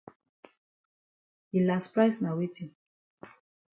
Yi 1.53 1.59
las 1.67 1.85
price 1.93 2.19
na 2.21 2.29
weti? 2.37 2.65